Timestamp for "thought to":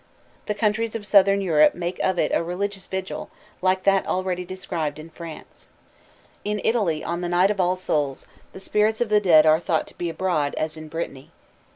9.59-9.97